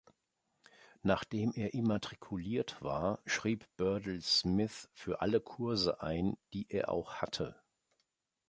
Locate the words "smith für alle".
4.23-5.39